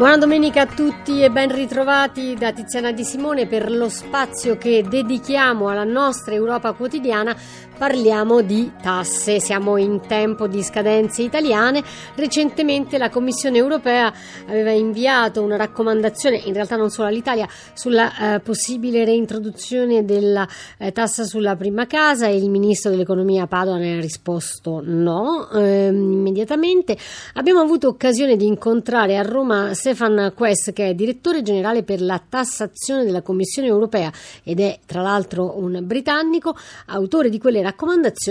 [0.00, 4.82] Buona domenica a tutti e ben ritrovati da Tiziana Di Simone per lo spazio che
[4.82, 7.36] dedichiamo alla nostra Europa quotidiana.
[7.80, 11.82] Parliamo di tasse, siamo in tempo di scadenze italiane.
[12.14, 14.12] Recentemente la Commissione europea
[14.46, 20.92] aveva inviato una raccomandazione, in realtà non solo all'Italia, sulla eh, possibile reintroduzione della eh,
[20.92, 26.98] tassa sulla prima casa e il ministro dell'economia Padoan ha risposto no eh, immediatamente.
[27.32, 32.20] Abbiamo avuto occasione di incontrare a Roma Stefan Quest, che è direttore generale per la
[32.28, 34.12] tassazione della Commissione europea
[34.44, 37.68] ed è tra l'altro un britannico, autore di quelle raccomandazioni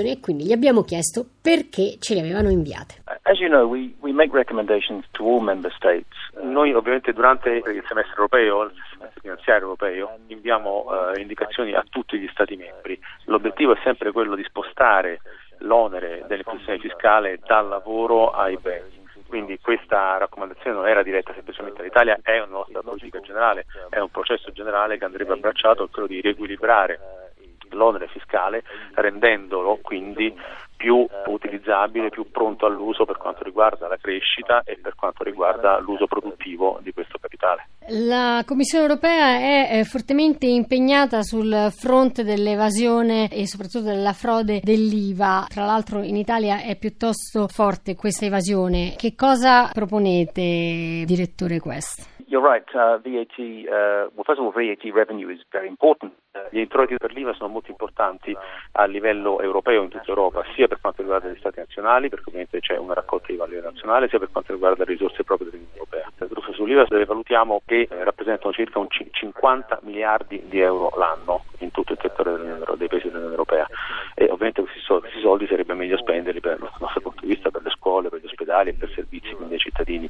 [0.10, 3.04] e quindi gli abbiamo chiesto perché ce le avevano inviate.
[3.24, 6.08] As you know, we, we make recommendations to all member states.
[6.42, 12.18] Noi ovviamente durante il semestre europeo, il semestre finanziario europeo, inviamo uh, indicazioni a tutti
[12.18, 13.00] gli Stati membri.
[13.26, 15.22] L'obiettivo è sempre quello di spostare
[15.60, 18.98] l'onere dell'imposizione fiscale dal lavoro ai beni
[19.30, 24.10] quindi questa raccomandazione non era diretta semplicemente all'Italia, è una nostra politica generale, è un
[24.10, 27.00] processo generale che andrebbe abbracciato, quello di riequilibrare
[27.72, 28.64] l'onere fiscale
[28.96, 30.34] rendendolo quindi
[30.80, 36.08] più utilizzabile, più pronto all'uso per quanto riguarda la crescita e per quanto riguarda l'uso
[36.08, 37.68] produttivo di questo capitale.
[37.90, 39.36] La Commissione europea
[39.78, 45.48] è fortemente impegnata sul fronte dell'evasione e soprattutto della frode dell'IVA.
[45.50, 48.94] Tra l'altro in Italia è piuttosto forte questa evasione.
[48.96, 52.19] Che cosa proponete, direttore Quest?
[52.30, 52.64] You're right.
[52.76, 56.14] Uh, VAT, uh, well, first of all, VAT revenue is very important.
[56.52, 58.38] Gli introiti per l'IVA sono molto importanti
[58.74, 62.60] a livello europeo in tutta Europa, sia per quanto riguarda gli Stati nazionali, perché ovviamente
[62.60, 66.12] c'è una raccolta di valore nazionale, sia per quanto riguarda le risorse proprie dell'Unione Europea.
[66.18, 71.46] Le truffe sull'IVA valutiamo che eh, rappresentano circa un c- 50 miliardi di euro l'anno
[71.60, 73.66] in tutto il territorio dei paesi dell'Unione Europea
[74.14, 77.50] e ovviamente questi soldi, questi soldi sarebbe meglio spenderli per, dal nostro punto di vista
[77.50, 80.10] per le scuole, per gli ospedali e per servizi quindi ai cittadini.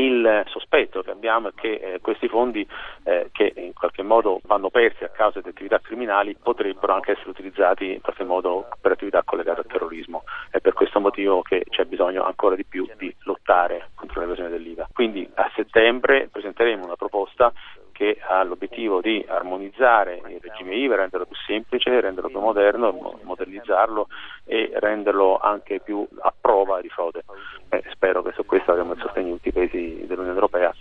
[0.00, 2.66] Il sospetto che abbiamo è che eh, questi fondi
[3.04, 7.28] eh, che in qualche modo vanno persi a causa di attività criminali potrebbero anche essere
[7.28, 10.24] utilizzati in qualche modo per attività collegate al terrorismo.
[10.50, 14.88] È per questo motivo che c'è bisogno ancora di più di lottare contro l'evasione dell'IVA.
[14.90, 17.52] Quindi a settembre presenteremo una proposta
[18.00, 24.08] che ha l'obiettivo di armonizzare il regime IVA, renderlo più semplice, renderlo più moderno, modernizzarlo
[24.46, 27.24] e renderlo anche più a prova di frode.
[27.68, 30.74] Eh, spero che su questo di tutti i paesi dell'Unione Europea.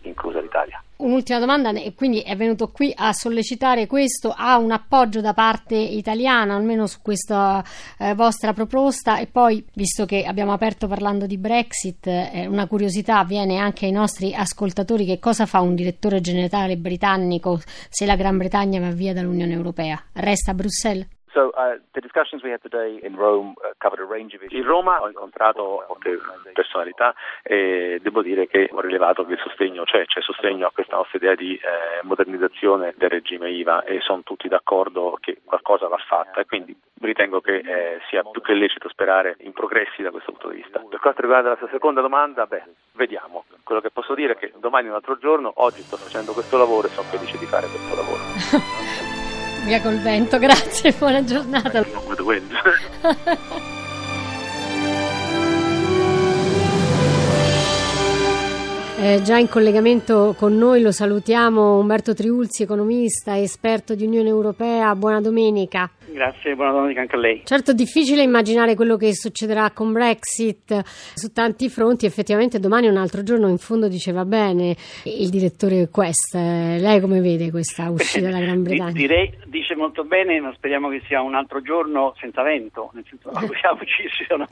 [0.99, 5.75] Un'ultima domanda, e quindi è venuto qui a sollecitare questo, ha un appoggio da parte
[5.75, 7.63] italiana, almeno su questa
[7.97, 13.23] eh, vostra proposta e poi, visto che abbiamo aperto parlando di Brexit, eh, una curiosità
[13.23, 18.35] viene anche ai nostri ascoltatori, che cosa fa un direttore generale britannico se la Gran
[18.35, 20.03] Bretagna va via dall'Unione Europea?
[20.11, 21.07] Resta a Bruxelles?
[21.31, 21.79] So, uh,
[24.49, 26.19] in Roma ho incontrato molte
[26.53, 27.13] personalità
[27.43, 31.17] e devo dire che ho rilevato che il sostegno c'è, c'è sostegno a questa nostra
[31.17, 36.41] idea di eh, modernizzazione del regime IVA e sono tutti d'accordo che qualcosa va fatta
[36.41, 40.49] e quindi ritengo che eh, sia più che lecito sperare in progressi da questo punto
[40.49, 40.79] di vista.
[40.79, 42.63] Per quanto riguarda la sua seconda domanda, beh,
[42.93, 43.45] vediamo.
[43.63, 46.57] Quello che posso dire è che domani è un altro giorno, oggi sto facendo questo
[46.57, 49.08] lavoro e sono felice di fare questo lavoro.
[49.65, 51.85] Via col vento, grazie, buona giornata.
[59.09, 64.93] Eh, già in collegamento con noi lo salutiamo Umberto Triulzi, economista, esperto di Unione Europea.
[64.93, 65.89] Buona domenica.
[66.11, 67.41] Grazie, buona domenica anche a lei.
[67.43, 72.05] Certo, difficile immaginare quello che succederà con Brexit su tanti fronti.
[72.05, 74.75] Effettivamente domani un altro giorno, in fondo diceva bene
[75.05, 76.35] il direttore Quest.
[76.35, 78.91] Lei come vede questa uscita dalla Gran Bretagna?
[78.91, 83.29] Direi, dice molto bene, ma speriamo che sia un altro giorno senza vento, nel senso
[83.29, 84.47] auguriamoci ci siano,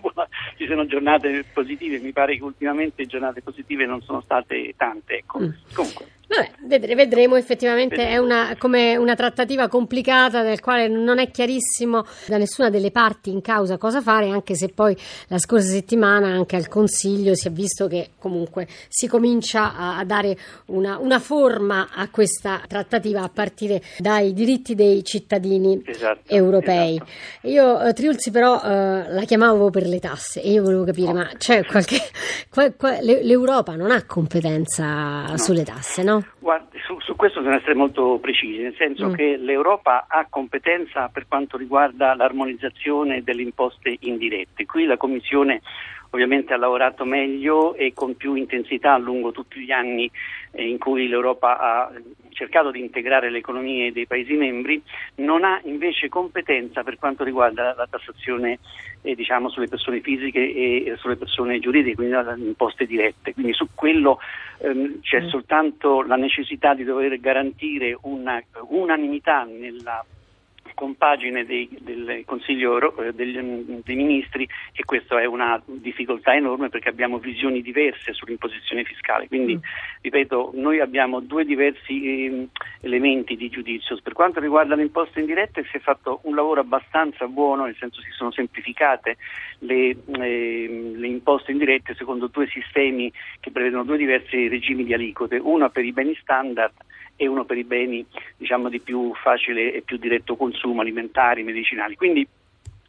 [0.58, 2.00] ci siano giornate positive.
[2.00, 4.47] Mi pare che ultimamente giornate positive non sono state
[4.78, 5.20] tante.
[5.20, 5.40] Ecco.
[5.40, 5.54] Mm.
[5.74, 6.17] Comunque.
[6.28, 8.16] Vabbè, vedremo, effettivamente vedremo.
[8.16, 13.30] è una, come una trattativa complicata del quale non è chiarissimo da nessuna delle parti
[13.30, 14.96] in causa cosa fare, anche se poi
[15.28, 20.04] la scorsa settimana anche al Consiglio si è visto che comunque si comincia a, a
[20.04, 26.96] dare una, una, forma a questa trattativa a partire dai diritti dei cittadini esatto, europei.
[26.96, 27.48] Esatto.
[27.48, 31.14] Io eh, Triulzi però eh, la chiamavo per le tasse e io volevo capire, no.
[31.14, 32.02] ma c'è qualche...
[32.50, 35.38] Qual, qual, l'Europa non ha competenza no.
[35.38, 36.17] sulle tasse, no?
[36.40, 39.14] Guardi, su, su, questo bisogna essere molto precisi, nel senso mm.
[39.14, 44.66] che l'Europa ha competenza per quanto riguarda l'armonizzazione delle imposte indirette.
[44.66, 45.62] Qui la Commissione
[46.12, 50.10] ovviamente ha lavorato meglio e con più intensità lungo tutti gli anni
[50.52, 51.92] eh, in cui l'Europa ha
[52.38, 54.80] cercato di integrare le economie dei Paesi membri,
[55.16, 58.60] non ha invece competenza per quanto riguarda la tassazione
[59.02, 63.34] eh, diciamo, sulle persone fisiche e sulle persone giuridiche, quindi le imposte dirette.
[63.34, 64.20] Quindi su quello
[64.60, 65.28] ehm, c'è mm.
[65.30, 68.40] soltanto la necessità di dover garantire una
[68.70, 70.06] unanimità nella
[70.78, 73.36] compagine dei, del Consiglio eh, degli,
[73.84, 79.28] dei Ministri e questa è una difficoltà enorme perché abbiamo visioni diverse sull'imposizione fiscale.
[79.28, 79.60] Quindi, mm.
[80.02, 82.48] ripeto, noi abbiamo due diversi eh,
[82.82, 83.98] elementi di giudizio.
[84.04, 88.00] Per quanto riguarda le imposte indirette si è fatto un lavoro abbastanza buono, nel senso
[88.02, 89.18] si sono semplificate
[89.60, 95.38] le, eh, le imposte indirette secondo due sistemi che prevedono due diversi regimi di aliquote,
[95.38, 96.74] uno per i beni standard
[97.18, 98.06] e uno per i beni
[98.38, 101.96] diciamo, di più facile e più diretto consumo, alimentari, medicinali.
[101.96, 102.26] Quindi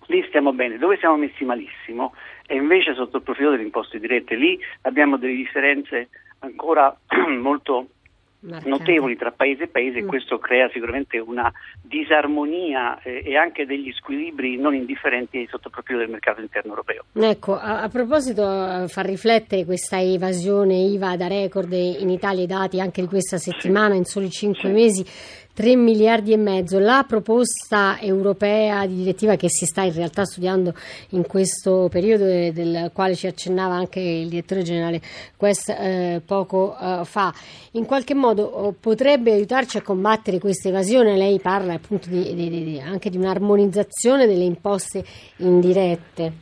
[0.06, 0.78] lì stiamo bene.
[0.78, 2.14] Dove siamo messi malissimo
[2.46, 4.36] è invece sotto il profilo delle imposte dirette.
[4.36, 6.10] Lì abbiamo delle differenze
[6.40, 6.96] ancora
[7.40, 7.88] molto
[8.40, 8.68] Marcate.
[8.68, 10.08] notevoli tra paese e paese e mm.
[10.08, 11.52] questo crea sicuramente una
[11.82, 17.04] disarmonia eh, e anche degli squilibri non indifferenti sotto il profilo del mercato interno europeo.
[17.14, 22.46] Ecco, a, a proposito eh, fa riflettere questa evasione IVA da record in Italia i
[22.46, 23.98] dati anche di questa settimana sì.
[23.98, 24.74] in soli cinque sì.
[24.74, 25.04] mesi
[25.58, 26.78] 3 miliardi e mezzo.
[26.78, 30.72] La proposta europea di direttiva che si sta in realtà studiando
[31.10, 35.00] in questo periodo e del quale ci accennava anche il direttore generale
[35.36, 37.34] Quest eh, poco eh, fa,
[37.72, 41.16] in qualche modo oh, potrebbe aiutarci a combattere questa evasione?
[41.16, 45.04] Lei parla appunto di, di, di, anche di un'armonizzazione delle imposte
[45.38, 46.34] indirette.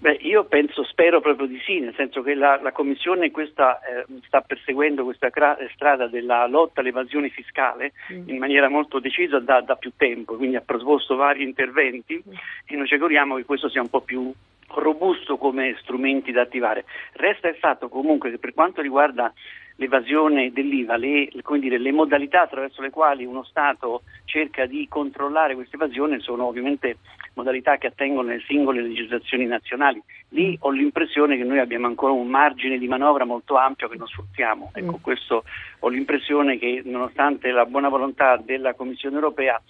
[0.00, 4.06] Beh, io penso, spero proprio di sì, nel senso che la, la Commissione questa, eh,
[4.24, 8.30] sta perseguendo questa cra- strada della lotta all'evasione fiscale mm.
[8.30, 12.32] in maniera molto decisa da, da, più tempo, quindi ha proposto vari interventi mm.
[12.64, 14.32] e noi ci auguriamo che questo sia un po' più
[14.68, 16.86] robusto come strumenti da attivare.
[17.12, 19.30] Resta il fatto comunque che per quanto riguarda
[19.80, 25.76] l'evasione dell'IVA, le, dire, le, modalità attraverso le quali uno Stato cerca di controllare questa
[25.76, 26.98] evasione sono ovviamente
[27.32, 30.02] modalità che attengono alle singole legislazioni nazionali.
[30.32, 34.06] Lì ho l'impressione che noi abbiamo ancora un margine di manovra molto ampio che non
[34.06, 34.70] sfruttiamo.
[34.74, 35.02] Ecco, mm.
[35.02, 35.44] questo
[35.78, 39.60] ho l'impressione che nonostante la buona volontà della Commissione europea,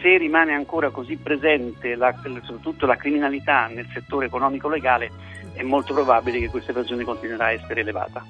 [0.00, 2.14] se rimane ancora così presente la,
[2.44, 5.10] soprattutto la criminalità nel settore economico legale,
[5.56, 8.24] è molto probabile che questa evasione continuerà a essere elevata.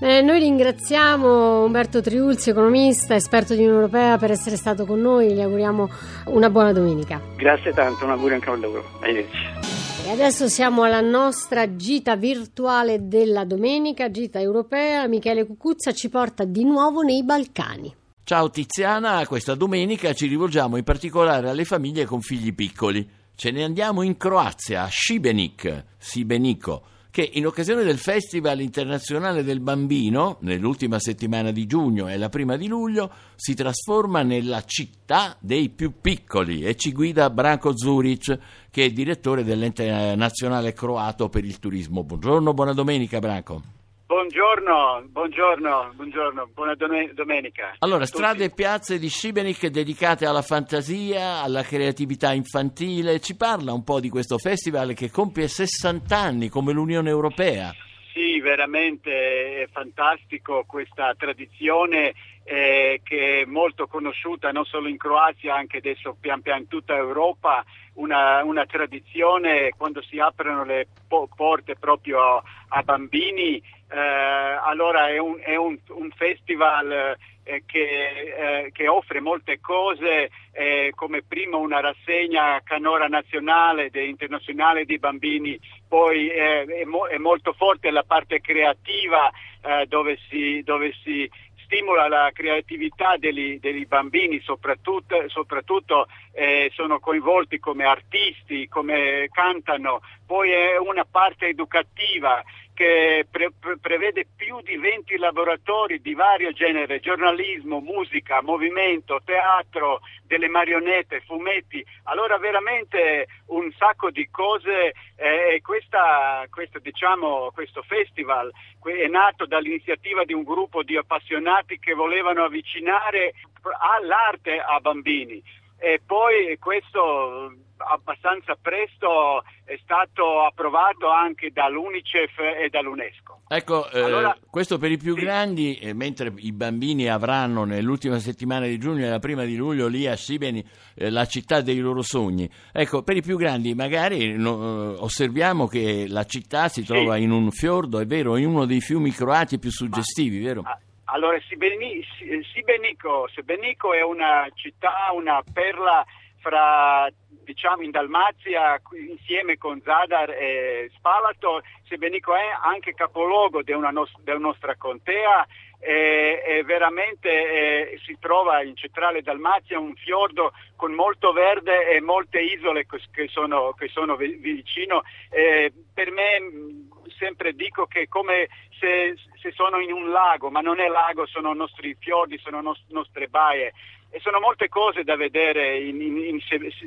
[0.00, 5.32] Eh, noi ringraziamo Umberto Triulzi, economista, esperto di Unione Europea, per essere stato con noi.
[5.32, 5.88] Gli auguriamo
[6.26, 7.20] una buona domenica.
[7.36, 8.84] Grazie tanto, un augurio anche a loro.
[9.00, 9.80] Arrivederci.
[10.04, 15.06] E adesso siamo alla nostra gita virtuale della domenica, gita europea.
[15.06, 17.94] Michele Cucuzza ci porta di nuovo nei Balcani.
[18.24, 23.08] Ciao Tiziana, questa domenica ci rivolgiamo in particolare alle famiglie con figli piccoli.
[23.42, 29.58] Ce ne andiamo in Croazia, a Šibenik, Sibenico che in occasione del Festival internazionale del
[29.58, 35.70] bambino, nell'ultima settimana di giugno e la prima di luglio, si trasforma nella città dei
[35.70, 38.38] più piccoli e ci guida Branko Zuric,
[38.70, 42.04] che è direttore dell'ente nazionale croato per il turismo.
[42.04, 43.81] Buongiorno, buona domenica Branko.
[44.12, 47.76] Buongiorno, buongiorno, buongiorno, buona domenica.
[47.78, 53.20] Allora, strade e piazze di Šibenik dedicate alla fantasia, alla creatività infantile.
[53.20, 57.72] Ci parla un po' di questo festival che compie 60 anni come l'Unione Europea.
[58.12, 62.12] Sì, veramente è fantastico questa tradizione
[62.44, 66.94] eh, che è molto conosciuta non solo in Croazia, anche adesso pian piano in tutta
[66.94, 67.64] Europa,
[67.94, 75.08] una, una tradizione quando si aprono le po- porte proprio a, a bambini eh, allora
[75.08, 81.22] è un, è un, un festival eh, che, eh, che, offre molte cose, eh, come
[81.22, 85.58] prima una rassegna canora nazionale e internazionale di bambini,
[85.88, 89.30] poi è, mo- è, molto forte la parte creativa
[89.62, 91.28] eh, dove si, dove si
[91.72, 100.02] stimola la creatività degli, degli bambini, soprattutto, soprattutto eh, sono coinvolti come artisti, come cantano,
[100.26, 102.42] poi è una parte educativa
[102.74, 110.00] che pre- pre- prevede più di 20 laboratori di vario genere, giornalismo, musica, movimento, teatro,
[110.26, 118.50] delle marionette, fumetti, allora veramente un sacco di cose eh, questa, questa, diciamo, questo festival
[118.82, 123.34] è nato dall'iniziativa di un gruppo di appassionati che volevano avvicinare
[123.78, 125.42] all'arte a bambini.
[125.78, 127.52] E poi questo
[127.86, 133.42] abbastanza presto è stato approvato anche dall'UNICEF e dall'UNESCO.
[133.48, 135.20] Ecco, eh, allora, questo per i più sì.
[135.20, 139.88] grandi, eh, mentre i bambini avranno nell'ultima settimana di giugno e la prima di luglio
[139.88, 142.48] lì a Sibeni eh, la città dei loro sogni.
[142.72, 147.22] Ecco, per i più grandi magari no, eh, osserviamo che la città si trova sì.
[147.22, 150.62] in un fiordo, è vero, in uno dei fiumi croati più suggestivi, Ma, vero?
[151.04, 156.02] Allora, Sibenico, Sibenico è una città, una perla
[156.42, 157.08] fra
[157.44, 165.46] diciamo in Dalmazia insieme con Zadar e Spalato, Sebenico è anche capoluogo della nostra contea
[165.78, 172.00] e, e veramente eh, si trova in centrale Dalmazia un fiordo con molto verde e
[172.00, 175.02] molte isole che sono, che sono vicino.
[175.28, 180.60] Eh, per me sempre dico che è come se, se, sono in un lago, ma
[180.60, 183.72] non è lago, sono nostri fiordi, sono nos- nostre baie
[184.14, 186.40] e sono molte cose da vedere in, in, in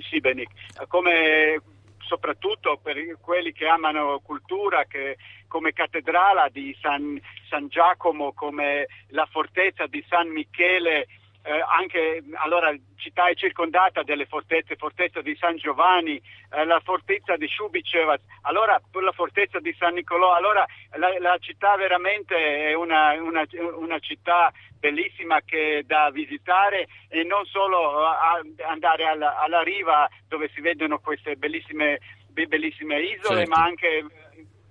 [0.08, 0.50] Sibenik,
[0.88, 1.60] come
[1.98, 5.17] soprattutto per quelli che amano cultura, che,
[5.48, 11.08] come cattedrale di San, San, Giacomo, come la fortezza di San Michele,
[11.45, 17.35] eh, anche allora città è circondata dalle fortezze, fortezza di San Giovanni, eh, la fortezza
[17.35, 23.13] di Shubicevac, allora la fortezza di San Nicolò, allora la, la città veramente è una,
[23.21, 23.45] una,
[23.77, 30.49] una, città bellissima che da visitare e non solo a, andare alla, alla, riva dove
[30.51, 33.49] si vedono queste bellissime, bellissime isole, certo.
[33.51, 34.05] ma anche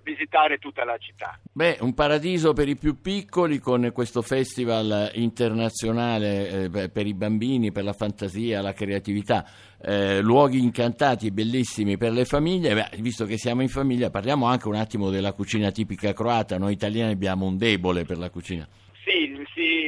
[0.05, 1.37] visitare tutta la città.
[1.51, 7.71] Beh, un paradiso per i più piccoli con questo festival internazionale eh, per i bambini,
[7.71, 9.45] per la fantasia, la creatività,
[9.81, 12.73] eh, luoghi incantati e bellissimi per le famiglie.
[12.75, 16.57] Beh, visto che siamo in famiglia, parliamo anche un attimo della cucina tipica croata.
[16.57, 18.67] Noi italiani abbiamo un debole per la cucina.
[19.03, 19.34] Sì, sì,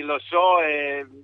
[0.07, 0.57] lo so,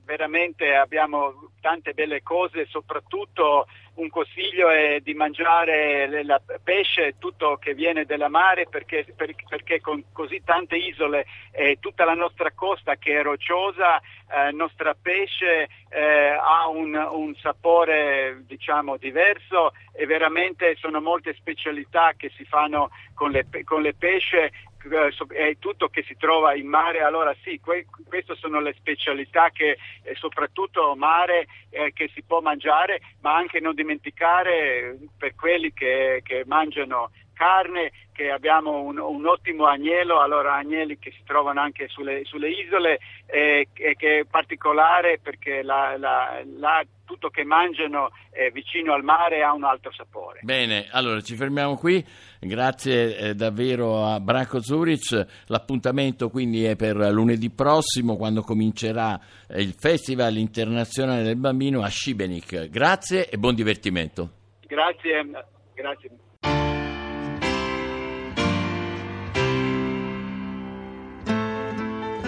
[0.06, 7.74] veramente abbiamo tante belle cose, soprattutto un consiglio è di mangiare il pesce, tutto che
[7.74, 13.20] viene dalla mare, perché, perché con così tante isole e tutta la nostra costa che
[13.20, 20.76] è rocciosa, eh, il nostro pesce eh, ha un, un, sapore diciamo diverso e veramente
[20.76, 24.52] sono molte specialità che si fanno con le, con le pesce
[24.90, 29.50] è eh, tutto che si trova in mare, allora sì, que- queste sono le specialità
[29.50, 35.74] che eh, soprattutto mare eh, che si può mangiare, ma anche non dimenticare per quelli
[35.74, 41.60] che, che mangiano carne, che abbiamo un, un, ottimo agnello, allora agnelli che si trovano
[41.60, 47.44] anche sulle, sulle isole e, e, che è particolare perché la, la, la, tutto che
[47.44, 50.40] mangiano eh, vicino al mare ha un altro sapore.
[50.42, 52.04] Bene, allora ci fermiamo qui,
[52.40, 59.62] grazie eh, davvero a Branco Zurich, l'appuntamento quindi è per lunedì prossimo quando comincerà eh,
[59.62, 62.70] il Festival Internazionale del Bambino a Šibenik.
[62.70, 64.30] Grazie e buon divertimento.
[64.66, 65.30] Grazie,
[65.76, 66.10] grazie.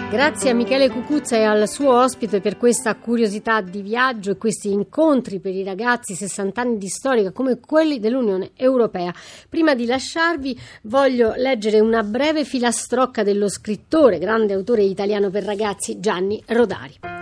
[0.08, 4.70] Grazie a Michele Cucuzza e al suo ospite per questa curiosità di viaggio e questi
[4.70, 9.12] incontri per i ragazzi 60 anni di storia come quelli dell'Unione Europea.
[9.48, 15.98] Prima di lasciarvi voglio leggere una breve filastrocca dello scrittore, grande autore italiano per ragazzi
[15.98, 17.15] Gianni Rodari.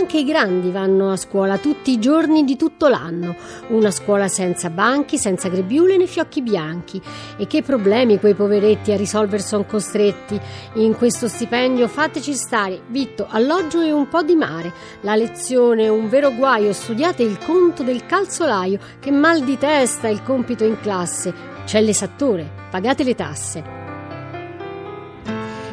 [0.00, 3.36] Anche i grandi vanno a scuola tutti i giorni di tutto l'anno.
[3.68, 7.02] Una scuola senza banchi, senza grebiule né fiocchi bianchi.
[7.36, 10.40] E che problemi quei poveretti a risolvere sono costretti.
[10.76, 14.72] In questo stipendio fateci stare vitto, alloggio e un po' di mare.
[15.02, 16.72] La lezione è un vero guaio.
[16.72, 18.78] Studiate il conto del calzolaio.
[18.98, 21.34] Che mal di testa il compito in classe.
[21.66, 22.50] C'è l'esattore.
[22.70, 23.79] Pagate le tasse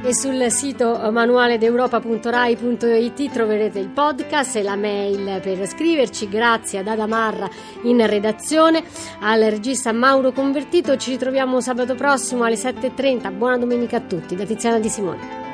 [0.08, 6.30] e sul sito manualedeuropa.rai.it troverete il podcast e la mail per scriverci.
[6.30, 7.50] Grazie ad Adamarra
[7.82, 8.86] in redazione,
[9.20, 10.96] al regista Mauro Convertito.
[10.96, 13.36] Ci ritroviamo sabato prossimo alle 7.30.
[13.36, 15.47] Buona domenica a tutti da Tiziana Di Simone.